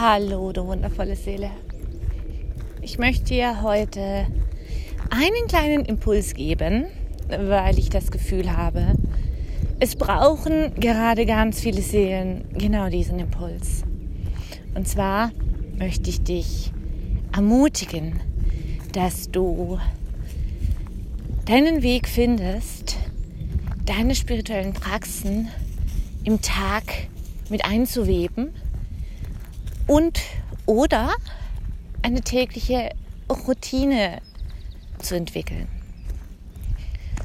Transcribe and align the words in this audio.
Hallo, 0.00 0.52
du 0.52 0.64
wundervolle 0.64 1.16
Seele. 1.16 1.50
Ich 2.82 2.98
möchte 2.98 3.24
dir 3.24 3.62
heute 3.62 4.28
einen 5.10 5.48
kleinen 5.48 5.84
Impuls 5.84 6.34
geben, 6.34 6.84
weil 7.26 7.80
ich 7.80 7.90
das 7.90 8.12
Gefühl 8.12 8.56
habe, 8.56 8.94
es 9.80 9.96
brauchen 9.96 10.72
gerade 10.76 11.26
ganz 11.26 11.58
viele 11.58 11.82
Seelen 11.82 12.44
genau 12.56 12.88
diesen 12.88 13.18
Impuls. 13.18 13.82
Und 14.76 14.86
zwar 14.86 15.32
möchte 15.76 16.10
ich 16.10 16.22
dich 16.22 16.70
ermutigen, 17.34 18.20
dass 18.92 19.32
du 19.32 19.80
deinen 21.44 21.82
Weg 21.82 22.06
findest, 22.06 22.98
deine 23.84 24.14
spirituellen 24.14 24.74
Praxen 24.74 25.48
im 26.22 26.40
Tag 26.40 26.84
mit 27.50 27.64
einzuweben 27.64 28.52
und 29.88 30.20
oder 30.66 31.10
eine 32.02 32.20
tägliche 32.20 32.90
Routine 33.28 34.20
zu 34.98 35.16
entwickeln. 35.16 35.66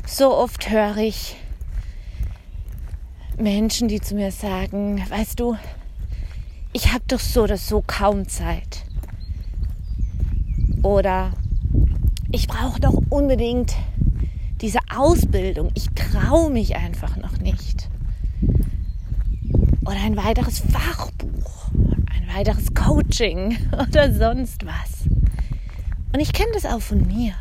So 0.08 0.36
oft 0.36 0.72
höre 0.72 0.98
ich 0.98 1.36
Menschen, 3.38 3.88
die 3.88 4.02
zu 4.02 4.16
mir 4.16 4.32
sagen, 4.32 5.04
weißt 5.10 5.40
du, 5.40 5.58
ich 6.72 6.92
habe 6.92 7.04
doch 7.08 7.20
so 7.20 7.44
oder 7.44 7.58
so 7.58 7.84
kaum 7.86 8.28
Zeit. 8.28 8.84
Oder 10.82 11.32
ich 12.32 12.48
brauche 12.48 12.80
doch 12.80 13.00
unbedingt 13.10 13.76
diese 14.62 14.80
Ausbildung. 14.96 15.70
Ich 15.76 15.88
traue 15.94 16.50
mich 16.50 16.76
einfach 16.76 17.16
noch 17.18 17.38
nicht. 17.40 17.90
Oder 19.86 20.02
ein 20.04 20.18
weiteres 20.18 20.60
Fachbuch, 20.60 21.63
weiteres 22.34 22.74
Coaching 22.74 23.58
oder 23.72 24.14
sonst 24.14 24.66
was. 24.66 25.08
Und 26.14 26.20
ich 26.20 26.34
kenne 26.34 26.52
das 26.54 26.66
auch 26.66 26.82
von 26.82 27.06
mir. 27.06 27.34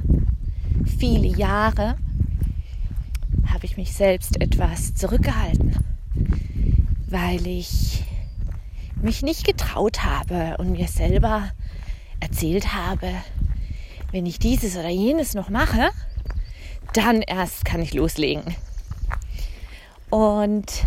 Viele 0.99 1.27
Jahre 1.27 1.97
habe 3.53 3.67
ich 3.67 3.77
mich 3.77 3.93
selbst 3.93 4.41
etwas 4.41 4.95
zurückgehalten, 4.95 5.77
weil 7.09 7.47
ich 7.47 8.05
mich 9.01 9.23
nicht 9.23 9.45
getraut 9.45 10.05
habe 10.05 10.57
und 10.59 10.73
mir 10.73 10.89
selber 10.89 11.51
erzählt 12.21 12.73
habe, 12.73 13.13
wenn 14.13 14.27
ich 14.27 14.39
dieses 14.39 14.77
oder 14.77 14.89
jenes 14.91 15.35
noch 15.35 15.49
mache, 15.49 15.91
dann 16.93 17.23
erst 17.23 17.65
kann 17.65 17.83
ich 17.83 17.95
loslegen. 17.95 18.55
Und 20.11 20.87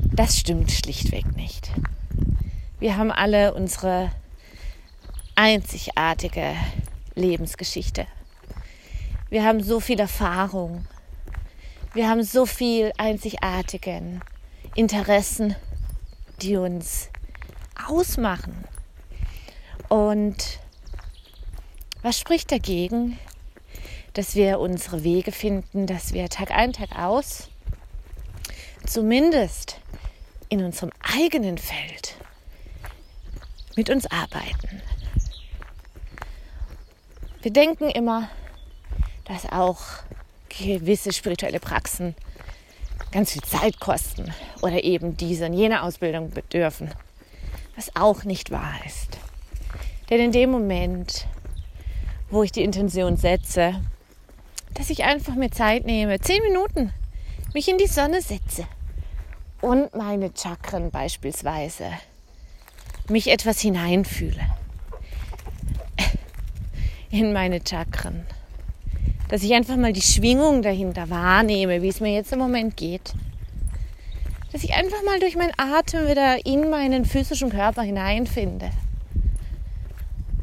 das 0.00 0.38
stimmt 0.38 0.70
schlichtweg 0.70 1.36
nicht. 1.36 1.70
Wir 2.78 2.98
haben 2.98 3.10
alle 3.10 3.54
unsere 3.54 4.12
einzigartige 5.34 6.54
Lebensgeschichte. 7.14 8.06
Wir 9.30 9.44
haben 9.44 9.62
so 9.62 9.80
viel 9.80 9.98
Erfahrung. 9.98 10.86
Wir 11.94 12.10
haben 12.10 12.22
so 12.22 12.44
viel 12.44 12.92
einzigartigen 12.98 14.20
Interessen, 14.74 15.56
die 16.42 16.56
uns 16.56 17.08
ausmachen. 17.88 18.64
Und 19.88 20.58
was 22.02 22.18
spricht 22.18 22.52
dagegen, 22.52 23.18
dass 24.12 24.34
wir 24.34 24.60
unsere 24.60 25.02
Wege 25.02 25.32
finden, 25.32 25.86
dass 25.86 26.12
wir 26.12 26.28
Tag 26.28 26.50
ein, 26.50 26.74
Tag 26.74 26.98
aus, 26.98 27.48
zumindest 28.84 29.80
in 30.50 30.62
unserem 30.62 30.90
eigenen 31.00 31.56
Feld, 31.56 32.15
mit 33.76 33.90
uns 33.90 34.06
arbeiten. 34.10 34.82
Wir 37.42 37.52
denken 37.52 37.88
immer, 37.90 38.28
dass 39.24 39.50
auch 39.52 39.80
gewisse 40.48 41.12
spirituelle 41.12 41.60
Praxen 41.60 42.14
ganz 43.12 43.32
viel 43.32 43.42
Zeit 43.42 43.78
kosten 43.78 44.32
oder 44.62 44.82
eben 44.82 45.16
diese 45.16 45.46
und 45.46 45.52
jene 45.52 45.82
Ausbildung 45.82 46.30
bedürfen, 46.30 46.90
was 47.76 47.94
auch 47.94 48.24
nicht 48.24 48.50
wahr 48.50 48.74
ist. 48.84 49.18
Denn 50.10 50.20
in 50.20 50.32
dem 50.32 50.50
Moment, 50.50 51.26
wo 52.30 52.42
ich 52.42 52.52
die 52.52 52.64
Intention 52.64 53.16
setze, 53.16 53.80
dass 54.74 54.90
ich 54.90 55.04
einfach 55.04 55.34
mir 55.34 55.50
Zeit 55.50 55.84
nehme, 55.84 56.20
zehn 56.20 56.42
Minuten, 56.42 56.92
mich 57.54 57.68
in 57.68 57.78
die 57.78 57.86
Sonne 57.86 58.22
setze 58.22 58.66
und 59.60 59.94
meine 59.94 60.30
Chakren 60.36 60.90
beispielsweise 60.90 61.92
mich 63.10 63.30
etwas 63.30 63.60
hineinfühle. 63.60 64.40
In 67.10 67.32
meine 67.32 67.60
Chakren, 67.66 68.26
dass 69.28 69.42
ich 69.42 69.54
einfach 69.54 69.76
mal 69.76 69.92
die 69.92 70.02
Schwingung 70.02 70.62
dahinter 70.62 71.08
wahrnehme, 71.10 71.82
wie 71.82 71.88
es 71.88 72.00
mir 72.00 72.12
jetzt 72.12 72.32
im 72.32 72.38
Moment 72.38 72.76
geht, 72.76 73.14
dass 74.52 74.64
ich 74.64 74.74
einfach 74.74 75.02
mal 75.04 75.20
durch 75.20 75.36
meinen 75.36 75.52
Atem 75.56 76.08
wieder 76.08 76.44
in 76.46 76.70
meinen 76.70 77.04
physischen 77.04 77.50
Körper 77.50 77.82
hineinfinde. 77.82 78.70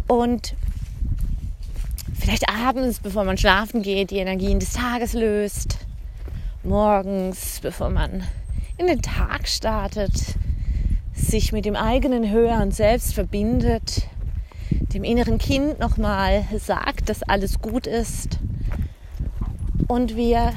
Und 0.08 0.56
vielleicht 2.20 2.48
abends, 2.50 3.00
bevor 3.00 3.24
man 3.24 3.38
schlafen 3.38 3.82
geht, 3.82 4.12
die 4.12 4.18
Energien 4.18 4.60
des 4.60 4.74
Tages 4.74 5.14
löst. 5.14 5.80
Morgens, 6.64 7.60
bevor 7.62 7.90
man 7.90 8.24
in 8.78 8.88
den 8.88 9.02
Tag 9.02 9.48
startet, 9.48 10.14
sich 11.34 11.52
mit 11.52 11.66
dem 11.66 11.76
eigenen 11.76 12.30
höheren 12.30 12.70
Selbst 12.70 13.16
verbindet, 13.16 14.08
dem 14.94 15.04
inneren 15.04 15.40
Kind 15.40 15.80
nochmal 15.80 16.46
sagt, 16.60 17.10
dass 17.10 17.24
alles 17.24 17.60
gut 17.60 17.88
ist 17.88 18.38
und 19.88 20.16
wir 20.16 20.54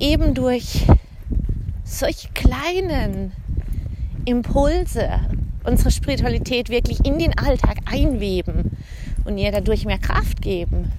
eben 0.00 0.34
durch 0.34 0.84
solch 1.84 2.34
kleinen 2.34 3.30
Impulse 4.24 5.08
unsere 5.62 5.92
Spiritualität 5.92 6.70
wirklich 6.70 7.06
in 7.06 7.20
den 7.20 7.38
Alltag 7.38 7.76
einweben 7.84 8.76
und 9.24 9.38
ihr 9.38 9.52
dadurch 9.52 9.84
mehr 9.84 9.98
Kraft 9.98 10.42
geben. 10.42 10.90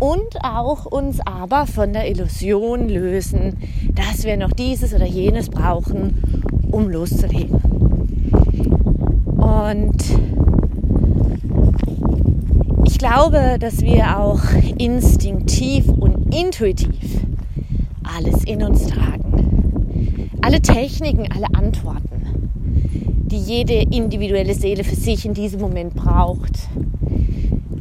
Und 0.00 0.42
auch 0.42 0.86
uns 0.86 1.20
aber 1.24 1.68
von 1.68 1.92
der 1.92 2.10
Illusion 2.10 2.88
lösen, 2.88 3.58
dass 3.94 4.24
wir 4.24 4.36
noch 4.36 4.50
dieses 4.50 4.92
oder 4.92 5.06
jenes 5.06 5.50
brauchen, 5.50 6.50
um 6.72 6.88
loszulegen. 6.88 7.83
Und 9.70 9.94
ich 12.86 12.98
glaube, 12.98 13.56
dass 13.58 13.82
wir 13.82 14.18
auch 14.18 14.42
instinktiv 14.78 15.88
und 15.88 16.34
intuitiv 16.34 17.20
alles 18.02 18.44
in 18.44 18.62
uns 18.62 18.86
tragen. 18.86 20.30
Alle 20.42 20.60
Techniken, 20.60 21.30
alle 21.32 21.46
Antworten, 21.54 22.50
die 23.30 23.38
jede 23.38 23.74
individuelle 23.74 24.54
Seele 24.54 24.84
für 24.84 24.96
sich 24.96 25.24
in 25.24 25.34
diesem 25.34 25.60
Moment 25.60 25.94
braucht 25.94 26.68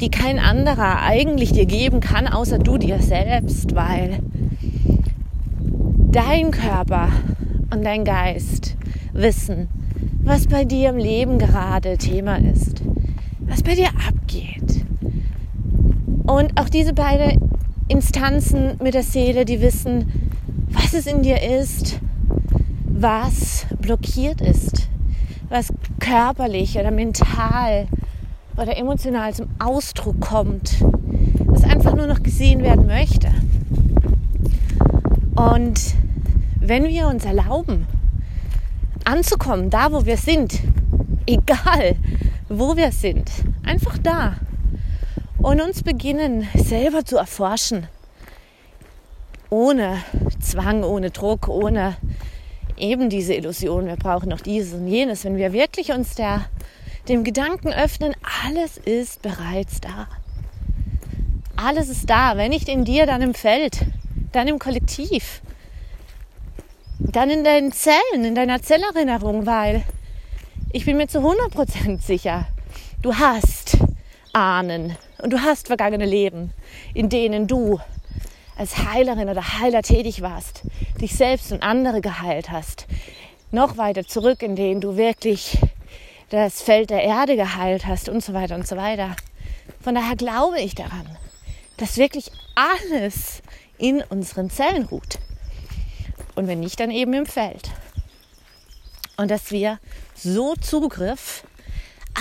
die 0.04 0.10
kein 0.10 0.38
anderer 0.38 1.02
eigentlich 1.02 1.54
dir 1.54 1.66
geben 1.66 2.02
kann, 2.02 2.28
außer 2.28 2.60
du 2.60 2.78
dir 2.78 3.00
selbst, 3.00 3.74
weil 3.74 4.20
dein 6.12 6.52
Körper 6.52 7.08
und 7.72 7.86
dein 7.86 8.04
Geist 8.04 8.76
wissen, 9.14 9.70
was 10.24 10.48
bei 10.48 10.64
dir 10.64 10.90
im 10.90 10.98
Leben 10.98 11.38
gerade 11.38 11.98
Thema 11.98 12.38
ist, 12.38 12.82
was 13.42 13.62
bei 13.62 13.76
dir 13.76 13.90
abgeht. 14.08 14.86
Und 16.26 16.60
auch 16.60 16.70
diese 16.70 16.94
beiden 16.94 17.50
Instanzen 17.90 18.78
mit 18.82 18.94
der 18.94 19.04
Seele, 19.04 19.44
die 19.44 19.62
wissen, 19.62 20.12
was 20.70 20.94
es 20.94 21.06
in 21.06 21.22
dir 21.22 21.42
ist, 21.42 22.00
was 22.86 23.66
blockiert 23.82 24.40
ist, 24.40 24.88
was 25.50 25.74
körperlich 26.00 26.80
oder 26.80 26.92
mental 26.92 27.88
oder 28.56 28.78
emotional 28.78 29.34
zum 29.34 29.48
Ausdruck 29.60 30.22
kommt, 30.22 30.76
was 31.46 31.64
einfach 31.66 31.96
nur 31.96 32.08
noch 32.08 32.24
gesehen 32.24 32.64
werden 32.64 32.88
möchte. 32.88 33.28
Und 35.36 35.96
wenn 36.60 36.86
wir 36.86 37.08
uns 37.08 37.26
erlauben, 37.26 37.86
anzukommen, 39.06 39.70
da 39.70 39.92
wo 39.92 40.06
wir 40.06 40.18
sind, 40.18 40.60
egal 41.26 41.96
wo 42.50 42.76
wir 42.76 42.92
sind, 42.92 43.30
einfach 43.66 43.98
da. 43.98 44.36
Und 45.38 45.62
uns 45.62 45.84
beginnen 45.84 46.48
selber 46.56 47.04
zu 47.04 47.18
erforschen, 47.18 47.88
ohne 49.50 49.98
Zwang, 50.40 50.84
ohne 50.84 51.12
Druck, 51.12 51.48
ohne 51.48 51.98
eben 52.78 53.10
diese 53.10 53.34
Illusion, 53.34 53.86
wir 53.86 53.96
brauchen 53.96 54.30
noch 54.30 54.42
dieses 54.42 54.74
und 54.74 54.88
jenes, 54.88 55.26
wenn 55.26 55.38
wir 55.38 55.54
wirklich 55.54 55.92
uns 55.92 56.16
der 56.16 56.46
dem 57.08 57.24
Gedanken 57.24 57.74
öffnen, 57.74 58.14
alles 58.46 58.78
ist 58.78 59.22
bereits 59.22 59.82
da. 59.82 60.08
Alles 61.56 61.90
ist 61.90 62.10
da, 62.10 62.38
wenn 62.38 62.50
nicht 62.50 62.70
in 62.70 62.86
dir, 62.86 63.06
dann 63.06 63.22
im 63.22 63.34
Feld, 63.34 63.80
dann 64.32 64.48
im 64.48 64.58
Kollektiv, 64.58 65.42
dann 67.14 67.30
in 67.30 67.44
deinen 67.44 67.72
Zellen, 67.72 68.26
in 68.26 68.36
deiner 68.36 68.62
Zellerinnerung, 68.62 69.46
weil 69.46 69.84
Ich 70.76 70.86
bin 70.86 70.98
mir 70.98 71.08
zu 71.08 71.20
100% 71.20 72.02
sicher, 72.02 72.48
du 73.04 73.14
hast 73.14 73.78
Ahnen 74.34 74.98
und 75.22 75.32
du 75.32 75.40
hast 75.40 75.68
vergangene 75.68 76.08
Leben, 76.08 76.52
in 76.96 77.10
denen 77.10 77.46
du 77.46 77.80
als 78.58 78.80
Heilerin 78.80 79.30
oder 79.30 79.60
Heiler 79.60 79.84
tätig 79.84 80.24
warst, 80.24 80.64
dich 81.00 81.16
selbst 81.16 81.52
und 81.52 81.62
andere 81.62 82.02
geheilt 82.02 82.50
hast, 82.50 82.88
noch 83.52 83.78
weiter 83.78 84.08
zurück, 84.08 84.42
in 84.42 84.56
denen 84.56 84.82
du 84.82 84.98
wirklich 84.98 85.60
das 86.32 86.64
Feld 86.64 86.90
der 86.90 87.04
Erde 87.04 87.36
geheilt 87.36 87.86
hast 87.86 88.10
und 88.10 88.24
so 88.24 88.34
weiter 88.34 88.56
und 88.56 88.68
so 88.68 88.76
weiter. 88.76 89.16
Von 89.80 89.94
daher 89.94 90.16
glaube 90.16 90.60
ich 90.60 90.74
daran, 90.74 91.06
dass 91.78 91.98
wirklich 91.98 92.32
alles 92.56 93.44
in 93.78 94.02
unseren 94.10 94.50
Zellen 94.50 94.86
ruht. 94.86 95.20
Und 96.36 96.48
wenn 96.48 96.60
nicht, 96.60 96.80
dann 96.80 96.92
eben 96.92 97.14
im 97.14 97.26
Feld. 97.26 97.70
Und 99.18 99.30
dass 99.30 99.52
wir 99.52 99.80
so 100.16 100.56
Zugriff 100.56 101.44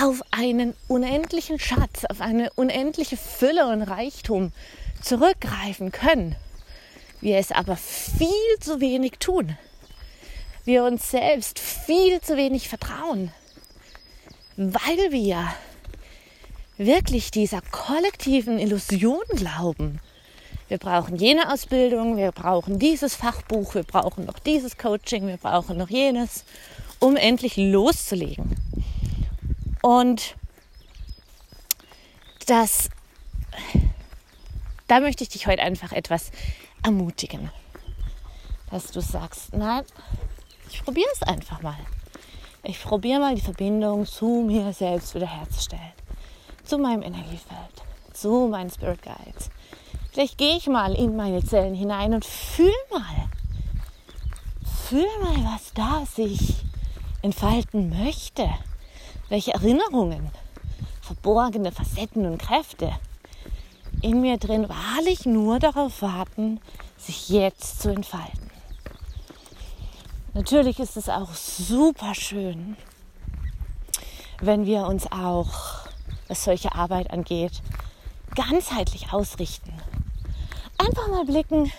auf 0.00 0.22
einen 0.30 0.74
unendlichen 0.88 1.58
Schatz, 1.58 2.04
auf 2.08 2.20
eine 2.20 2.50
unendliche 2.54 3.16
Fülle 3.16 3.68
und 3.68 3.82
Reichtum 3.82 4.52
zurückgreifen 5.02 5.92
können. 5.92 6.36
Wir 7.20 7.38
es 7.38 7.52
aber 7.52 7.76
viel 7.76 8.28
zu 8.60 8.80
wenig 8.80 9.12
tun. 9.18 9.56
Wir 10.64 10.84
uns 10.84 11.10
selbst 11.10 11.58
viel 11.58 12.20
zu 12.20 12.36
wenig 12.36 12.68
vertrauen, 12.68 13.32
weil 14.56 15.10
wir 15.10 15.52
wirklich 16.78 17.30
dieser 17.30 17.60
kollektiven 17.60 18.58
Illusion 18.58 19.22
glauben. 19.30 20.00
Wir 20.72 20.78
brauchen 20.78 21.16
jene 21.16 21.52
Ausbildung, 21.52 22.16
wir 22.16 22.32
brauchen 22.32 22.78
dieses 22.78 23.14
Fachbuch, 23.14 23.74
wir 23.74 23.82
brauchen 23.82 24.24
noch 24.24 24.38
dieses 24.38 24.78
Coaching, 24.78 25.26
wir 25.26 25.36
brauchen 25.36 25.76
noch 25.76 25.90
jenes, 25.90 26.46
um 26.98 27.14
endlich 27.16 27.58
loszulegen. 27.58 28.56
Und 29.82 30.34
das, 32.46 32.88
da 34.88 35.00
möchte 35.00 35.24
ich 35.24 35.28
dich 35.28 35.46
heute 35.46 35.60
einfach 35.60 35.92
etwas 35.92 36.30
ermutigen, 36.82 37.50
dass 38.70 38.92
du 38.92 39.02
sagst, 39.02 39.52
nein, 39.52 39.84
ich 40.70 40.82
probiere 40.82 41.10
es 41.12 41.22
einfach 41.22 41.60
mal. 41.60 41.76
Ich 42.62 42.82
probiere 42.82 43.20
mal 43.20 43.34
die 43.34 43.42
Verbindung 43.42 44.06
zu 44.06 44.42
mir 44.46 44.72
selbst 44.72 45.14
wiederherzustellen, 45.14 45.92
zu 46.64 46.78
meinem 46.78 47.02
Energiefeld, 47.02 47.82
zu 48.14 48.48
meinen 48.50 48.70
Spirit 48.70 49.02
Guides. 49.02 49.50
Vielleicht 50.12 50.38
gehe 50.38 50.56
ich 50.56 50.66
mal 50.66 50.94
in 50.94 51.16
meine 51.16 51.42
Zellen 51.44 51.74
hinein 51.74 52.14
und 52.14 52.24
fühl 52.24 52.70
mal, 52.90 53.28
fühl 54.88 55.06
mal, 55.22 55.52
was 55.52 55.72
da 55.74 56.04
sich 56.06 56.54
entfalten 57.22 57.88
möchte 57.88 58.48
welche 59.32 59.54
Erinnerungen, 59.54 60.30
verborgene 61.00 61.72
Facetten 61.72 62.26
und 62.26 62.36
Kräfte 62.36 62.92
in 64.02 64.20
mir 64.20 64.36
drin 64.36 64.68
wahrlich 64.68 65.24
nur 65.24 65.58
darauf 65.58 66.02
warten, 66.02 66.60
sich 66.98 67.30
jetzt 67.30 67.80
zu 67.80 67.88
entfalten. 67.88 68.50
Natürlich 70.34 70.78
ist 70.80 70.98
es 70.98 71.08
auch 71.08 71.32
super 71.32 72.14
schön, 72.14 72.76
wenn 74.42 74.66
wir 74.66 74.86
uns 74.86 75.10
auch, 75.10 75.86
was 76.28 76.44
solche 76.44 76.74
Arbeit 76.74 77.10
angeht, 77.10 77.62
ganzheitlich 78.34 79.14
ausrichten. 79.14 79.72
Einfach 80.78 81.08
mal 81.08 81.24
blicken, 81.24 81.70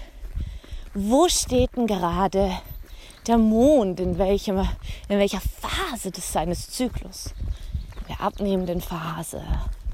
wo 0.94 1.28
steht 1.28 1.76
denn 1.76 1.88
gerade 1.88 2.52
der 3.28 3.38
Mond, 3.38 4.00
in, 4.00 4.18
welchem, 4.18 4.60
in 5.08 5.20
welcher 5.20 5.42
Phase 5.42 6.12
des 6.12 6.32
seines 6.32 6.70
Zyklus 6.70 7.34
der 8.10 8.22
abnehmenden 8.22 8.82
Phase. 8.82 9.42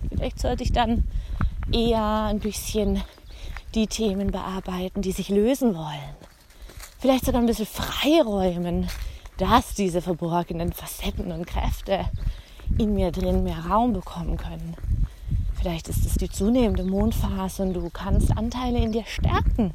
Vielleicht 0.10 0.40
sollte 0.40 0.64
ich 0.64 0.72
dann 0.72 1.04
eher 1.72 2.04
ein 2.04 2.40
bisschen 2.40 3.04
die 3.76 3.88
Themen 3.88 4.32
bearbeiten, 4.32 5.02
die 5.02 5.12
sich 5.12 5.30
lösen 5.30 5.76
wollen. 5.76 6.16
Vielleicht 6.98 7.26
sogar 7.26 7.42
ein 7.42 7.48
bisschen 7.48 7.68
freiräumen, 7.68 8.90
dass 9.38 9.74
diese 9.76 10.02
verborgenen 10.02 10.74
Facetten 10.74 11.32
und 11.32 11.46
Kräfte 11.46 12.10
in 12.78 12.94
mir 12.94 13.12
drin 13.12 13.44
mehr 13.44 13.66
Raum 13.70 13.94
bekommen 13.94 14.38
können. 14.38 14.76
Vielleicht 15.60 15.90
ist 15.90 16.06
es 16.06 16.14
die 16.14 16.30
zunehmende 16.30 16.86
Mondphase 16.86 17.64
und 17.64 17.74
du 17.74 17.90
kannst 17.90 18.36
Anteile 18.38 18.80
in 18.80 18.94
dir 18.94 19.04
stärken, 19.06 19.72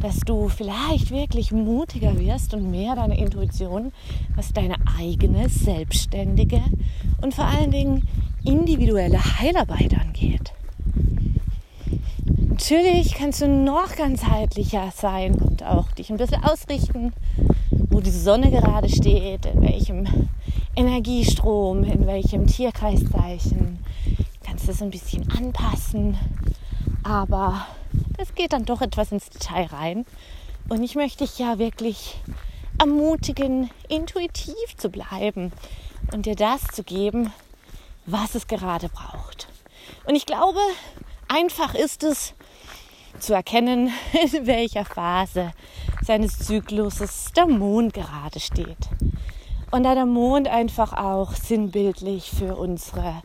dass 0.00 0.20
du 0.20 0.48
vielleicht 0.48 1.10
wirklich 1.10 1.52
mutiger 1.52 2.18
wirst 2.18 2.54
und 2.54 2.70
mehr 2.70 2.96
deine 2.96 3.18
Intuition, 3.18 3.92
was 4.34 4.54
deine 4.54 4.76
eigene, 4.98 5.50
selbstständige 5.50 6.62
und 7.20 7.34
vor 7.34 7.44
allen 7.44 7.70
Dingen 7.70 8.08
individuelle 8.44 9.22
Heilarbeit 9.40 9.94
angeht. 9.98 10.52
Natürlich 12.48 13.12
kannst 13.12 13.42
du 13.42 13.48
noch 13.48 13.96
ganzheitlicher 13.96 14.90
sein 14.94 15.34
und 15.34 15.62
auch 15.64 15.92
dich 15.92 16.08
ein 16.08 16.16
bisschen 16.16 16.42
ausrichten, 16.44 17.12
wo 17.90 18.00
die 18.00 18.10
Sonne 18.10 18.50
gerade 18.50 18.88
steht, 18.88 19.44
in 19.44 19.60
welchem 19.60 20.06
Energiestrom, 20.74 21.84
in 21.84 22.06
welchem 22.06 22.46
Tierkreiszeichen. 22.46 23.80
Kannst 24.54 24.68
es 24.68 24.82
ein 24.82 24.90
bisschen 24.90 25.28
anpassen, 25.32 26.16
aber 27.02 27.66
das 28.16 28.36
geht 28.36 28.52
dann 28.52 28.64
doch 28.64 28.82
etwas 28.82 29.10
ins 29.10 29.28
Detail 29.28 29.66
rein. 29.66 30.06
Und 30.68 30.84
ich 30.84 30.94
möchte 30.94 31.24
dich 31.24 31.40
ja 31.40 31.58
wirklich 31.58 32.20
ermutigen, 32.78 33.68
intuitiv 33.88 34.76
zu 34.76 34.90
bleiben 34.90 35.50
und 36.12 36.26
dir 36.26 36.36
das 36.36 36.62
zu 36.68 36.84
geben, 36.84 37.32
was 38.06 38.36
es 38.36 38.46
gerade 38.46 38.88
braucht. 38.88 39.48
Und 40.06 40.14
ich 40.14 40.24
glaube, 40.24 40.60
einfach 41.26 41.74
ist 41.74 42.04
es 42.04 42.34
zu 43.18 43.34
erkennen, 43.34 43.90
in 44.32 44.46
welcher 44.46 44.84
Phase 44.84 45.50
seines 46.00 46.38
Zykluses 46.38 47.32
der 47.36 47.48
Mond 47.48 47.92
gerade 47.92 48.38
steht. 48.38 48.88
Und 49.72 49.82
da 49.82 49.96
der 49.96 50.06
Mond 50.06 50.46
einfach 50.46 50.92
auch 50.92 51.32
sinnbildlich 51.32 52.30
für 52.30 52.54
unsere 52.54 53.20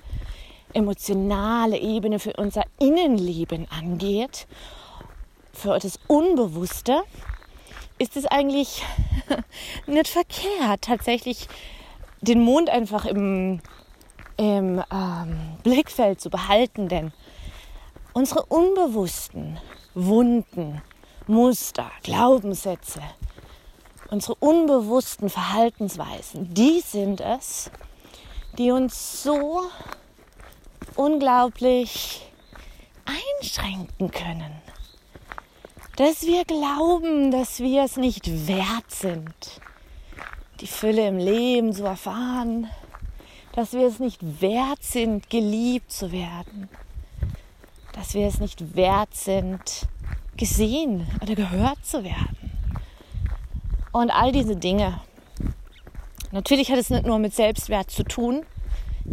emotionale 0.74 1.78
Ebene, 1.78 2.20
für 2.20 2.34
unser 2.34 2.64
Innenleben 2.80 3.68
angeht, 3.70 4.48
für 5.54 5.80
das 5.80 6.00
Unbewusste, 6.08 7.04
ist 7.98 8.16
es 8.16 8.26
eigentlich 8.26 8.84
nicht 9.88 10.08
verkehrt, 10.08 10.82
tatsächlich 10.82 11.48
den 12.22 12.42
Mond 12.42 12.70
einfach 12.70 13.06
im, 13.06 13.62
im 14.38 14.84
ähm, 14.92 15.58
Blickfeld 15.64 16.22
zu 16.22 16.30
behalten, 16.30 16.88
denn 16.88 17.12
unsere 18.14 18.46
unbewussten 18.46 19.60
Wunden, 19.94 20.82
Muster, 21.28 21.92
Glaubenssätze, 22.04 23.02
unsere 24.10 24.36
unbewussten 24.36 25.30
Verhaltensweisen, 25.30 26.54
die 26.54 26.82
sind 26.82 27.22
es, 27.22 27.70
die 28.58 28.72
uns 28.72 29.24
so 29.24 29.62
unglaublich 31.00 32.30
einschränken 33.06 34.12
können. 34.12 34.52
Dass 35.96 36.24
wir 36.24 36.44
glauben, 36.44 37.32
dass 37.32 37.60
wir 37.60 37.84
es 37.84 37.96
nicht 37.96 38.48
wert 38.48 38.92
sind, 38.92 39.34
die 40.60 40.68
Fülle 40.68 41.08
im 41.08 41.18
Leben 41.18 41.72
zu 41.74 41.86
erfahren, 41.86 42.70
dass 43.54 43.72
wir 43.72 43.88
es 43.88 44.00
nicht 44.00 44.42
wert 44.42 44.84
sind, 44.84 45.30
geliebt 45.30 45.90
zu 45.90 46.12
werden, 46.12 46.68
dass 47.94 48.14
wir 48.14 48.28
es 48.28 48.42
nicht 48.42 48.76
wert 48.76 49.16
sind, 49.16 49.88
gesehen 50.36 51.08
oder 51.22 51.36
gehört 51.36 51.86
zu 51.86 52.04
werden. 52.04 52.52
Und 53.94 54.12
all 54.12 54.34
diese 54.34 54.58
Dinge. 54.58 55.00
Natürlich 56.32 56.72
hat 56.72 56.78
es 56.78 56.90
nicht 56.90 57.06
nur 57.06 57.20
mit 57.20 57.34
Selbstwert 57.34 57.90
zu 57.90 58.04
tun, 58.04 58.46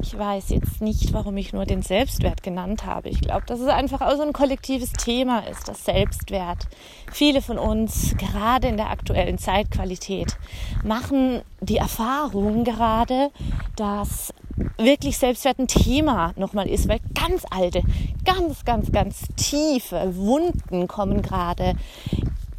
ich 0.03 0.17
weiß 0.17 0.51
jetzt 0.51 0.81
nicht, 0.81 1.13
warum 1.13 1.37
ich 1.37 1.53
nur 1.53 1.65
den 1.65 1.83
Selbstwert 1.83 2.43
genannt 2.43 2.85
habe. 2.85 3.09
Ich 3.09 3.21
glaube, 3.21 3.45
dass 3.47 3.61
es 3.61 3.69
einfach 3.69 4.01
auch 4.01 4.17
so 4.17 4.23
ein 4.23 4.33
kollektives 4.33 4.93
Thema 4.93 5.41
ist, 5.41 5.69
das 5.69 5.85
Selbstwert. 5.85 6.69
Viele 7.13 7.43
von 7.43 7.59
uns, 7.59 8.15
gerade 8.17 8.69
in 8.69 8.77
der 8.77 8.91
aktuellen 8.91 9.39
Zeitqualität, 9.39 10.37
machen 10.85 11.43
die 11.61 11.79
Erfahrung 11.79 12.65
gerade, 12.65 13.31
dass 13.77 14.33
wirklich 14.79 15.19
Selbstwert 15.19 15.59
ein 15.59 15.69
Thema 15.69 16.33
nochmal 16.37 16.69
ist, 16.69 16.89
weil 16.89 17.01
ganz 17.15 17.45
alte, 17.51 17.83
ganz, 18.25 18.65
ganz, 18.65 18.93
ganz 18.93 19.23
tiefe 19.37 20.17
Wunden 20.17 20.89
kommen 20.89 21.23
gerade 21.23 21.75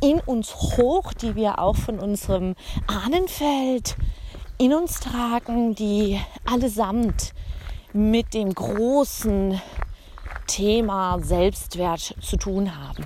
in 0.02 0.20
uns 0.20 0.56
hoch, 0.56 1.14
die 1.14 1.36
wir 1.36 1.60
auch 1.60 1.76
von 1.76 2.00
unserem 2.00 2.56
Ahnenfeld 2.88 3.98
in 4.58 4.74
uns 4.74 5.00
tragen, 5.00 5.76
die 5.76 6.20
allesamt 6.46 7.34
mit 7.94 8.34
dem 8.34 8.54
großen 8.54 9.62
Thema 10.48 11.20
Selbstwert 11.20 12.16
zu 12.22 12.38
tun 12.38 12.76
haben. 12.76 13.06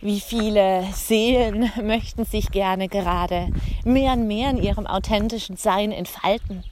Wie 0.00 0.20
viele 0.20 0.84
Seelen 0.92 1.70
möchten 1.82 2.24
sich 2.24 2.50
gerne 2.50 2.88
gerade 2.88 3.48
mehr 3.84 4.12
und 4.12 4.26
mehr 4.26 4.50
in 4.50 4.62
ihrem 4.62 4.86
authentischen 4.86 5.56
Sein 5.56 5.92
entfalten? 5.92 6.64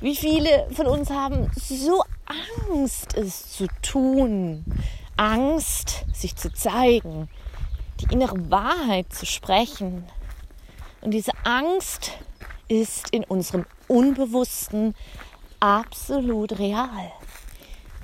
Wie 0.00 0.16
viele 0.16 0.66
von 0.72 0.86
uns 0.86 1.10
haben 1.10 1.50
so 1.54 2.02
Angst, 2.70 3.16
es 3.16 3.52
zu 3.52 3.66
tun, 3.82 4.64
Angst, 5.16 6.04
sich 6.12 6.36
zu 6.36 6.52
zeigen, 6.52 7.28
die 8.00 8.12
innere 8.12 8.50
Wahrheit 8.50 9.12
zu 9.12 9.24
sprechen. 9.24 10.04
Und 11.00 11.12
diese 11.12 11.32
Angst 11.44 12.12
ist 12.68 13.10
in 13.10 13.24
unserem 13.24 13.64
Unbewussten 13.88 14.94
absolut 15.60 16.58
real. 16.58 17.12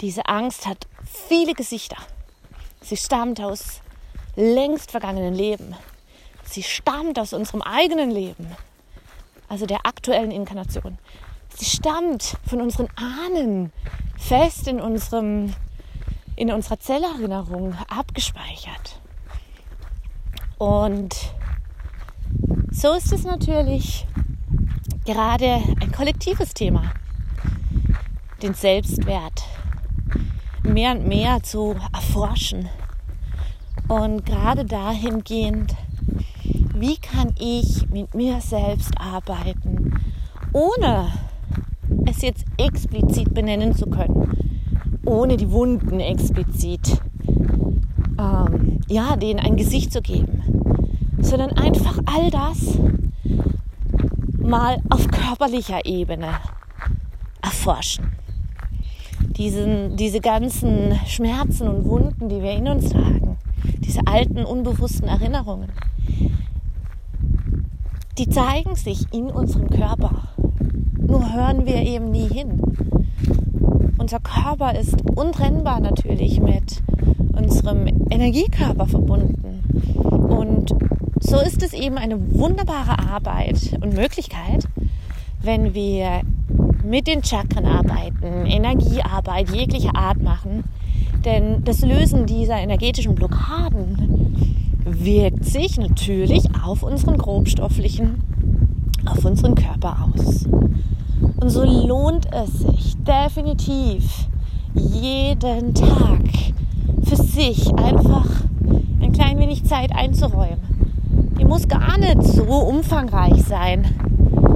Diese 0.01 0.27
Angst 0.27 0.67
hat 0.67 0.87
viele 1.05 1.55
Gesichter. 1.55 1.97
Sie 2.81 2.97
stammt 2.97 3.41
aus 3.41 3.81
längst 4.37 4.91
vergangenen 4.91 5.35
Leben. 5.35 5.75
Sie 6.45 6.63
stammt 6.63 7.19
aus 7.19 7.33
unserem 7.33 7.63
eigenen 7.63 8.11
Leben, 8.11 8.47
also 9.49 9.67
der 9.67 9.87
aktuellen 9.87 10.31
Inkarnation. 10.31 10.99
Sie 11.55 11.65
stammt 11.65 12.37
von 12.47 12.61
unseren 12.61 12.89
Ahnen, 12.97 13.73
fest 14.19 14.67
in, 14.67 14.81
unserem, 14.81 15.55
in 16.37 16.51
unserer 16.51 16.81
Zellerinnerung 16.81 17.75
abgespeichert. 17.89 19.01
Und 20.59 21.15
so 22.71 22.93
ist 22.93 23.13
es 23.13 23.25
natürlich 23.25 24.07
gerade 25.05 25.61
ein 25.81 25.93
kollektives 25.93 26.55
Thema, 26.55 26.93
den 28.43 28.55
Selbstwert 28.55 29.43
mehr 30.63 30.93
und 30.93 31.07
mehr 31.09 31.43
zu 31.43 31.75
erforschen. 31.93 32.69
Und 33.89 34.25
gerade 34.25 34.65
dahingehend, 34.65 35.75
wie 36.75 36.97
kann 36.97 37.35
ich 37.39 37.89
mit 37.91 38.15
mir 38.15 38.41
selbst 38.41 38.93
arbeiten, 38.99 39.93
ohne 40.53 41.09
es 42.07 42.23
jetzt 42.23 42.45
explizit 42.57 43.35
benennen 43.35 43.75
zu 43.75 43.87
können, 43.87 44.31
ohne 45.05 45.37
die 45.37 45.51
Wunden 45.51 46.01
explizit, 46.01 47.01
ähm, 48.19 48.81
ja, 48.89 49.17
denen 49.17 49.41
ein 49.41 49.57
Gesicht 49.57 49.93
zu 49.93 50.01
geben, 50.01 50.43
sondern 51.21 51.53
einfach 51.53 51.99
all 52.07 52.31
das 52.31 52.79
mal 54.43 54.81
auf 54.91 55.09
körperlicher 55.09 55.85
Ebene 55.85 56.29
erforschen. 57.43 58.13
Diesen, 59.37 59.97
diese 59.97 60.21
ganzen 60.21 60.99
Schmerzen 61.07 61.69
und 61.69 61.85
Wunden, 61.85 62.29
die 62.29 62.43
wir 62.43 62.53
in 62.53 62.69
uns 62.69 62.91
tragen, 62.91 63.37
diese 63.79 64.01
alten, 64.07 64.45
unbewussten 64.45 65.09
Erinnerungen, 65.09 65.71
die 68.19 68.29
zeigen 68.29 68.75
sich 68.75 69.13
in 69.13 69.31
unserem 69.31 69.71
Körper. 69.71 70.29
Nur 70.99 71.33
hören 71.33 71.67
wir 71.67 71.77
eben 71.77 72.11
nie 72.11 72.29
hin. 72.29 72.61
Unser 73.99 74.21
Körper 74.21 74.79
ist 74.79 74.97
untrennbar 75.15 75.81
natürlich 75.81 76.41
mit 76.41 76.83
unserem 77.35 77.87
Energiekörper 78.11 78.87
verbunden. 78.87 79.65
Und 80.29 80.75
so 81.23 81.39
ist 81.39 81.63
es 81.63 81.73
eben 81.73 81.99
eine 81.99 82.35
wunderbare 82.35 82.99
Arbeit 82.99 83.79
und 83.81 83.95
Möglichkeit, 83.95 84.67
wenn 85.41 85.73
wir 85.73 86.23
mit 86.85 87.07
den 87.07 87.23
Chakren 87.23 87.65
arbeiten, 87.65 88.47
Energiearbeit 88.47 89.51
jeglicher 89.51 89.95
Art 89.95 90.21
machen. 90.21 90.65
Denn 91.25 91.63
das 91.63 91.83
Lösen 91.83 92.27
dieser 92.27 92.57
energetischen 92.57 93.15
Blockaden 93.15 94.75
wirkt 94.85 95.45
sich 95.45 95.79
natürlich 95.79 96.43
auf 96.65 96.83
unseren 96.83 97.19
grobstofflichen, 97.19 98.21
auf 99.07 99.25
unseren 99.25 99.55
Körper 99.55 100.09
aus. 100.13 100.45
Und 101.41 101.51
so 101.51 101.63
lohnt 101.63 102.27
es 102.33 102.59
sich 102.59 102.97
definitiv 102.97 104.27
jeden 104.75 105.75
Tag 105.75 106.23
für 107.05 107.17
sich 107.17 107.73
einfach 107.75 108.27
ein 109.01 109.13
klein 109.13 109.39
wenig 109.39 109.65
Zeit 109.65 109.95
einzuräumen 109.95 110.72
die 111.43 111.49
muss 111.49 111.67
gar 111.67 111.99
nicht 111.99 112.23
so 112.23 112.45
umfangreich 112.45 113.43
sein, 113.43 113.85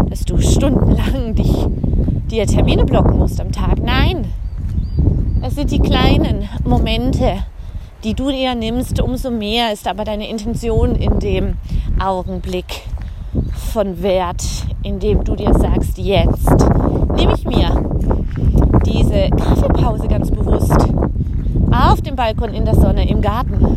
dass 0.08 0.24
du 0.24 0.40
stundenlang 0.40 1.34
dich 1.34 1.52
dir 2.30 2.46
Termine 2.46 2.84
blocken 2.84 3.18
musst 3.18 3.40
am 3.40 3.50
Tag. 3.50 3.82
Nein, 3.82 4.26
es 5.42 5.56
sind 5.56 5.72
die 5.72 5.80
kleinen 5.80 6.48
Momente, 6.64 7.38
die 8.04 8.14
du 8.14 8.30
dir 8.30 8.54
nimmst, 8.54 9.00
umso 9.00 9.32
mehr 9.32 9.72
ist 9.72 9.88
aber 9.88 10.04
deine 10.04 10.30
Intention 10.30 10.94
in 10.94 11.18
dem 11.18 11.54
Augenblick 11.98 12.82
von 13.72 14.00
Wert, 14.00 14.44
indem 14.84 15.24
du 15.24 15.34
dir 15.34 15.54
sagst, 15.54 15.98
jetzt 15.98 16.54
nehme 17.16 17.34
ich 17.34 17.44
mir 17.44 17.82
diese 18.86 19.30
Kaffeepause 19.30 20.06
ganz 20.06 20.30
bewusst 20.30 20.86
auf 21.72 22.00
dem 22.02 22.14
Balkon 22.14 22.54
in 22.54 22.64
der 22.64 22.76
Sonne 22.76 23.10
im 23.10 23.20
Garten 23.22 23.76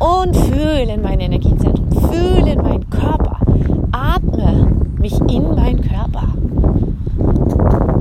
und 0.00 0.36
fühle 0.36 0.92
in 0.92 1.02
mein 1.02 1.20
Energiezentrum, 1.20 1.83
fühle 2.08 2.52
in 2.52 2.62
meinen 2.62 2.90
Körper, 2.90 3.38
atme 3.92 4.72
mich 4.98 5.18
in 5.30 5.54
meinen 5.54 5.80
Körper 5.80 6.28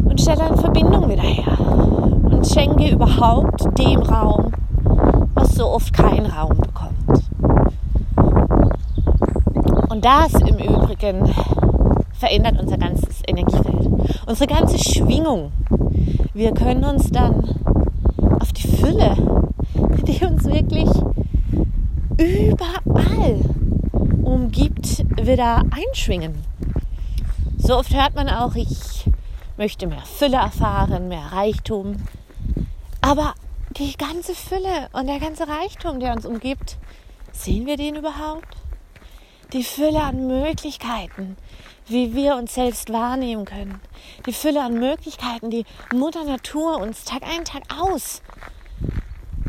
und 0.05 0.19
stelle 0.19 0.43
eine 0.43 0.57
Verbindung 0.57 1.09
wieder 1.09 1.21
her 1.21 1.57
und 2.23 2.45
schenke 2.47 2.91
überhaupt 2.91 3.65
dem 3.77 3.99
Raum, 4.01 4.51
was 5.33 5.55
so 5.55 5.67
oft 5.69 5.93
kein 5.93 6.25
Raum 6.25 6.57
bekommt. 6.57 7.23
Und 9.89 10.05
das 10.05 10.33
im 10.33 10.57
Übrigen 10.57 11.29
verändert 12.13 12.59
unser 12.61 12.77
ganzes 12.77 13.21
Energiefeld, 13.27 13.89
unsere 14.27 14.47
ganze 14.47 14.77
Schwingung. 14.77 15.51
Wir 16.33 16.53
können 16.53 16.83
uns 16.83 17.11
dann 17.11 17.43
auf 18.39 18.51
die 18.53 18.67
Fülle, 18.67 19.15
die 20.07 20.25
uns 20.25 20.45
wirklich 20.45 20.89
überall 22.17 23.35
umgibt, 24.23 25.05
wieder 25.21 25.63
einschwingen. 25.71 26.43
So 27.57 27.77
oft 27.77 27.93
hört 27.93 28.15
man 28.15 28.29
auch, 28.29 28.55
ich 28.55 29.05
möchte 29.57 29.87
mehr 29.87 30.01
Fülle 30.01 30.37
erfahren, 30.37 31.07
mehr 31.07 31.31
Reichtum. 31.31 31.97
Aber 33.01 33.35
die 33.77 33.95
ganze 33.97 34.33
Fülle 34.33 34.89
und 34.93 35.07
der 35.07 35.19
ganze 35.19 35.47
Reichtum, 35.47 35.99
der 35.99 36.13
uns 36.13 36.25
umgibt, 36.25 36.77
sehen 37.31 37.65
wir 37.65 37.77
den 37.77 37.95
überhaupt? 37.95 38.57
Die 39.53 39.63
Fülle 39.63 40.01
an 40.01 40.27
Möglichkeiten, 40.27 41.37
wie 41.87 42.15
wir 42.15 42.35
uns 42.35 42.55
selbst 42.55 42.91
wahrnehmen 42.91 43.45
können. 43.45 43.79
Die 44.25 44.33
Fülle 44.33 44.63
an 44.63 44.79
Möglichkeiten, 44.79 45.49
die 45.49 45.65
Mutter 45.93 46.23
Natur 46.23 46.77
uns 46.77 47.03
Tag 47.03 47.23
ein, 47.23 47.45
Tag 47.45 47.63
aus 47.79 48.21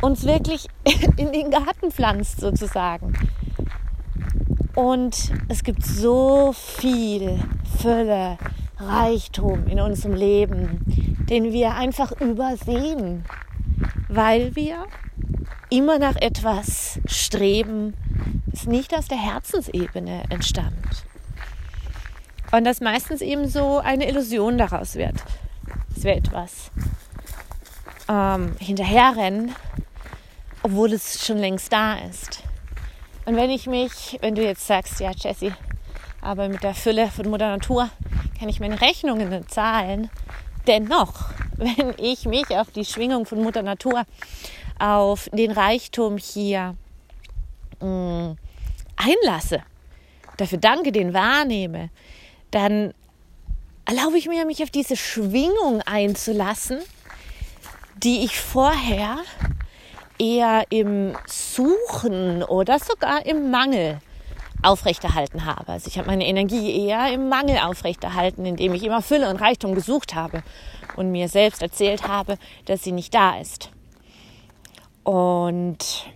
uns 0.04 0.24
wirklich 0.24 0.66
in 1.16 1.32
den 1.32 1.50
Garten 1.50 1.90
pflanzt 1.90 2.40
sozusagen. 2.40 3.14
Und 4.74 5.32
es 5.48 5.62
gibt 5.62 5.84
so 5.84 6.52
viel 6.52 7.38
Fülle, 7.80 8.38
Reichtum 8.78 9.66
in 9.68 9.80
unserem 9.80 10.14
Leben, 10.14 10.80
den 11.28 11.52
wir 11.52 11.74
einfach 11.74 12.12
übersehen, 12.20 13.24
weil 14.08 14.56
wir 14.56 14.84
immer 15.70 15.98
nach 15.98 16.16
etwas 16.16 16.98
streben, 17.06 17.94
das 18.46 18.66
nicht 18.66 18.94
aus 18.94 19.08
der 19.08 19.18
Herzensebene 19.18 20.24
entstammt. 20.28 21.04
Und 22.52 22.64
das 22.64 22.80
meistens 22.80 23.20
eben 23.20 23.48
so 23.48 23.78
eine 23.78 24.08
Illusion 24.08 24.58
daraus 24.58 24.94
wird, 24.94 25.16
dass 25.94 26.04
wir 26.04 26.14
etwas 26.14 26.70
ähm, 28.08 28.54
hinterherrennen, 28.60 29.54
obwohl 30.62 30.92
es 30.92 31.26
schon 31.26 31.38
längst 31.38 31.72
da 31.72 31.94
ist. 31.94 32.43
Und 33.26 33.36
wenn 33.36 33.50
ich 33.50 33.66
mich, 33.66 34.18
wenn 34.20 34.34
du 34.34 34.42
jetzt 34.44 34.66
sagst, 34.66 35.00
ja, 35.00 35.10
Jessie, 35.12 35.52
aber 36.20 36.48
mit 36.48 36.62
der 36.62 36.74
Fülle 36.74 37.08
von 37.08 37.30
Mutter 37.30 37.48
Natur 37.48 37.88
kann 38.38 38.48
ich 38.48 38.60
meine 38.60 38.80
Rechnungen 38.80 39.30
nicht 39.30 39.50
zahlen, 39.50 40.10
dennoch, 40.66 41.30
wenn 41.56 41.94
ich 41.98 42.26
mich 42.26 42.48
auf 42.50 42.70
die 42.70 42.84
Schwingung 42.84 43.26
von 43.26 43.42
Mutter 43.42 43.62
Natur, 43.62 44.04
auf 44.78 45.28
den 45.32 45.52
Reichtum 45.52 46.18
hier 46.18 46.74
mh, 47.80 47.86
mm, 47.86 48.36
einlasse, 48.96 49.62
dafür 50.36 50.58
danke, 50.58 50.92
den 50.92 51.14
wahrnehme, 51.14 51.90
dann 52.50 52.92
erlaube 53.84 54.18
ich 54.18 54.28
mir, 54.28 54.44
mich 54.46 54.62
auf 54.62 54.70
diese 54.70 54.96
Schwingung 54.96 55.80
einzulassen, 55.82 56.80
die 58.02 58.24
ich 58.24 58.38
vorher 58.38 59.18
eher 60.18 60.64
im 60.70 61.16
Suchen 61.26 62.42
oder 62.42 62.78
sogar 62.78 63.24
im 63.26 63.50
Mangel 63.50 64.00
aufrechterhalten 64.62 65.44
habe. 65.44 65.72
Also 65.72 65.88
ich 65.88 65.98
habe 65.98 66.08
meine 66.08 66.26
Energie 66.26 66.86
eher 66.86 67.12
im 67.12 67.28
Mangel 67.28 67.58
aufrechterhalten, 67.58 68.46
indem 68.46 68.74
ich 68.74 68.82
immer 68.82 69.02
Fülle 69.02 69.28
und 69.28 69.36
Reichtum 69.36 69.74
gesucht 69.74 70.14
habe 70.14 70.42
und 70.96 71.12
mir 71.12 71.28
selbst 71.28 71.62
erzählt 71.62 72.08
habe, 72.08 72.38
dass 72.64 72.82
sie 72.82 72.92
nicht 72.92 73.14
da 73.14 73.38
ist. 73.38 73.70
Und 75.02 76.06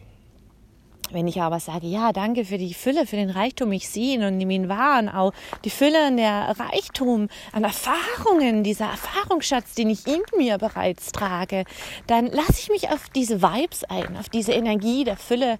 Wenn 1.11 1.27
ich 1.27 1.41
aber 1.41 1.59
sage, 1.59 1.87
ja, 1.87 2.13
danke 2.13 2.45
für 2.45 2.59
die 2.59 2.75
Fülle, 2.75 3.07
für 3.07 3.17
den 3.17 3.31
Reichtum, 3.31 3.73
ich 3.73 3.89
sehe 3.89 4.17
ihn 4.17 4.25
und 4.25 4.37
nehme 4.37 4.53
ihn 4.53 4.69
wahr 4.69 4.99
und 4.99 5.09
auch 5.09 5.33
die 5.65 5.71
Fülle 5.71 6.07
an 6.07 6.19
der 6.19 6.55
Reichtum, 6.59 7.29
an 7.53 7.65
Erfahrungen, 7.65 8.63
dieser 8.63 8.87
Erfahrungsschatz, 8.87 9.75
den 9.75 9.89
ich 9.89 10.07
in 10.07 10.21
mir 10.37 10.59
bereits 10.59 11.13
trage, 11.13 11.65
dann 12.07 12.27
lasse 12.27 12.61
ich 12.61 12.69
mich 12.69 12.91
auf 12.91 13.09
diese 13.15 13.41
Vibes 13.41 13.85
ein, 13.85 14.19
auf 14.19 14.29
diese 14.29 14.53
Energie 14.53 15.05
der 15.05 15.17
Fülle 15.17 15.57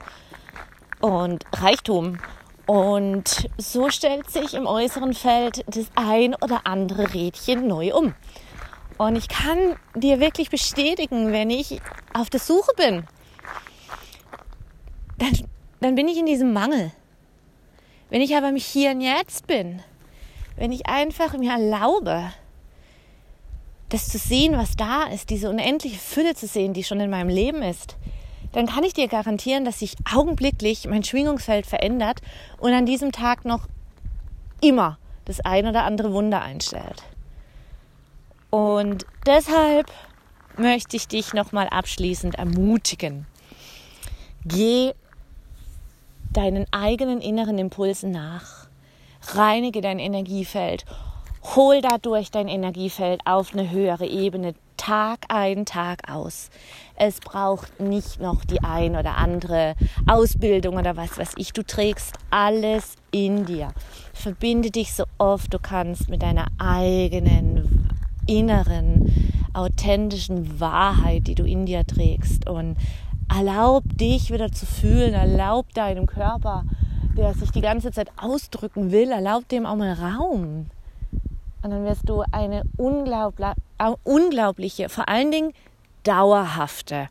und 1.01 1.45
Reichtum. 1.55 2.19
Und 2.67 3.49
so 3.57 3.89
stellt 3.89 4.31
sich 4.31 4.53
im 4.53 4.67
äußeren 4.67 5.15
Feld 5.15 5.65
das 5.67 5.87
ein 5.95 6.35
oder 6.35 6.67
andere 6.67 7.15
Rädchen 7.15 7.67
neu 7.67 7.95
um. 7.95 8.15
Und 8.99 9.17
ich 9.17 9.29
kann 9.29 9.77
dir 9.95 10.21
wirklich 10.21 10.51
bestätigen, 10.51 11.33
wenn 11.33 11.49
ich 11.49 11.81
auf 12.13 12.29
der 12.29 12.41
Suche 12.41 12.73
bin 12.77 13.05
dann, 15.19 15.33
dann 15.81 15.95
bin 15.95 16.09
ich 16.09 16.19
in 16.19 16.27
diesem 16.27 16.53
Mangel. 16.53 16.93
Wenn 18.11 18.23
ich 18.23 18.37
aber 18.37 18.53
mich 18.53 18.65
hier 18.65 18.93
und 18.93 19.01
jetzt 19.01 19.47
bin, 19.47 19.83
wenn 20.57 20.73
ich 20.73 20.87
einfach 20.87 21.37
mir 21.37 21.53
erlaube, 21.53 22.33
das 23.91 24.09
zu 24.09 24.19
sehen, 24.19 24.57
was 24.57 24.77
da 24.77 25.05
ist, 25.05 25.31
diese 25.31 25.49
unendliche 25.49 25.99
Fülle 25.99 26.35
zu 26.35 26.47
sehen, 26.47 26.73
die 26.73 26.85
schon 26.85 27.01
in 27.01 27.11
meinem 27.11 27.29
Leben 27.29 27.63
ist, 27.63 27.97
dann 28.53 28.67
kann 28.67 28.85
ich 28.85 28.95
dir 28.95 29.09
garantieren, 29.09 29.65
dass 29.65 29.81
sich 29.81 29.95
augenblicklich 30.11 30.87
mein 30.87 31.05
Schwingungsfeld 31.05 31.67
verändert 31.67 32.21
und 32.59 32.73
an 32.73 32.87
diesem 32.87 33.13
Tag 33.13 33.45
noch 33.45 33.67
immer 34.61 34.99
das 35.27 35.41
ein 35.41 35.67
oder 35.67 35.85
andere 35.85 36.13
Wunder 36.13 36.43
einstellt. 36.43 37.03
Und 38.51 39.05
deshalb 39.27 39.93
möchte 40.57 40.97
ich 40.97 41.07
dich 41.07 41.35
nochmal 41.35 41.69
abschließend 41.69 42.37
ermutigen. 42.37 43.27
Geh 44.45 44.93
deinen 46.33 46.67
eigenen 46.71 47.21
inneren 47.21 47.59
Impulsen 47.59 48.11
nach. 48.11 48.69
Reinige 49.35 49.81
dein 49.81 49.99
Energiefeld. 49.99 50.85
Hol 51.55 51.81
dadurch 51.81 52.31
dein 52.31 52.49
Energiefeld 52.49 53.21
auf 53.25 53.53
eine 53.53 53.71
höhere 53.71 54.07
Ebene, 54.07 54.55
Tag 54.77 55.27
ein, 55.29 55.67
Tag 55.67 56.11
aus. 56.11 56.51
Es 56.97 57.21
braucht 57.21 57.81
nicht 57.81 58.21
noch 58.21 58.45
die 58.45 58.63
ein 58.63 58.97
oder 58.97 59.17
andere 59.17 59.75
Ausbildung 60.07 60.77
oder 60.77 60.97
was 60.97 61.19
weiß 61.19 61.33
ich. 61.37 61.53
Du 61.53 61.63
trägst 61.63 62.15
alles 62.31 62.95
in 63.11 63.45
dir. 63.45 63.73
Verbinde 64.15 64.71
dich 64.71 64.95
so 64.95 65.05
oft 65.19 65.53
du 65.53 65.59
kannst 65.59 66.09
mit 66.09 66.23
deiner 66.23 66.47
eigenen 66.59 67.89
inneren, 68.27 69.13
authentischen 69.55 70.61
Wahrheit, 70.61 71.27
die 71.27 71.35
du 71.35 71.45
in 71.45 71.67
dir 71.67 71.85
trägst. 71.85 72.49
Und 72.49 72.77
Erlaub 73.35 73.85
dich 73.87 74.31
wieder 74.31 74.51
zu 74.51 74.67
fühlen, 74.67 75.15
erlaub 75.15 75.73
deinem 75.75 76.07
Körper, 76.07 76.65
der 77.17 77.35
sich 77.35 77.51
die 77.51 77.61
ganze 77.61 77.91
Zeit 77.91 78.11
ausdrücken 78.17 78.91
will, 78.91 79.11
erlaub 79.11 79.49
dem 79.49 79.67
auch 79.67 79.77
mal 79.77 79.93
Raum. 79.93 80.67
Und 81.63 81.71
dann 81.71 81.85
wirst 81.85 82.09
du 82.09 82.23
eine 82.33 82.63
unglaubliche, 82.77 84.89
vor 84.89 85.09
allen 85.09 85.31
Dingen 85.31 85.53
dauerhafte 86.05 87.09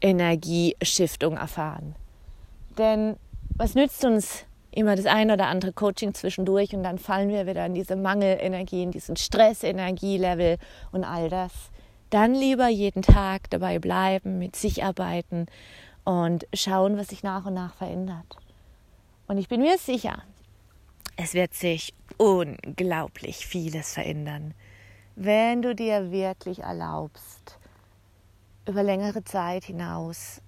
Energieschiftung 0.00 1.36
erfahren. 1.36 1.94
Denn 2.78 3.16
was 3.56 3.74
nützt 3.74 4.04
uns 4.04 4.44
immer 4.70 4.96
das 4.96 5.06
ein 5.06 5.30
oder 5.30 5.46
andere 5.46 5.72
Coaching 5.72 6.14
zwischendurch 6.14 6.74
und 6.74 6.82
dann 6.82 6.98
fallen 6.98 7.28
wir 7.28 7.46
wieder 7.46 7.66
in 7.66 7.74
diese 7.74 7.96
Mangelenergie, 7.96 8.82
in 8.82 8.90
diesen 8.90 9.16
Stressenergielevel 9.16 10.58
und 10.92 11.04
all 11.04 11.28
das 11.28 11.52
dann 12.14 12.32
lieber 12.32 12.68
jeden 12.68 13.02
Tag 13.02 13.50
dabei 13.50 13.80
bleiben, 13.80 14.38
mit 14.38 14.54
sich 14.54 14.84
arbeiten 14.84 15.46
und 16.04 16.46
schauen, 16.54 16.96
was 16.96 17.08
sich 17.08 17.24
nach 17.24 17.44
und 17.44 17.54
nach 17.54 17.74
verändert. 17.74 18.36
Und 19.26 19.38
ich 19.38 19.48
bin 19.48 19.60
mir 19.60 19.78
sicher, 19.78 20.22
es 21.16 21.34
wird 21.34 21.54
sich 21.54 21.92
unglaublich 22.16 23.44
vieles 23.48 23.94
verändern, 23.94 24.54
wenn 25.16 25.60
du 25.60 25.74
dir 25.74 26.12
wirklich 26.12 26.60
erlaubst, 26.60 27.58
über 28.68 28.84
längere 28.84 29.24
Zeit 29.24 29.64
hinaus 29.64 30.40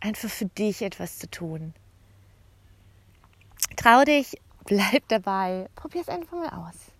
einfach 0.00 0.30
für 0.30 0.46
dich 0.46 0.80
etwas 0.80 1.18
zu 1.18 1.28
tun. 1.28 1.74
Trau 3.76 4.04
dich, 4.04 4.40
bleib 4.64 5.06
dabei, 5.08 5.68
probier 5.74 6.00
es 6.00 6.08
einfach 6.08 6.38
mal 6.38 6.66
aus. 6.66 6.92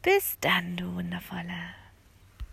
Bis 0.00 0.36
dann, 0.40 0.76
du 0.76 0.94
Wundervolle. 0.94 1.81